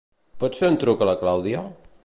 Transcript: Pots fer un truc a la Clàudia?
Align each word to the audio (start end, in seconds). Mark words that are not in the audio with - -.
Pots 0.43 0.61
fer 0.63 0.71
un 0.75 0.79
truc 0.85 1.05
a 1.07 1.11
la 1.11 1.15
Clàudia? 1.21 1.65